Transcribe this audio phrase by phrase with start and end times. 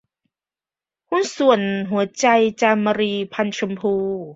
[1.09, 2.27] หุ้นส่วนหัวใจ-
[2.61, 3.93] จามรี พรรณชมพู